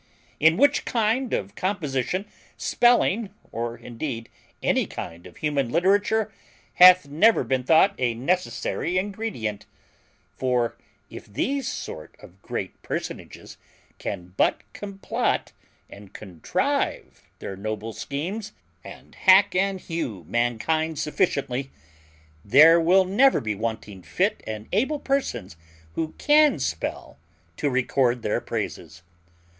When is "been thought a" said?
7.43-8.15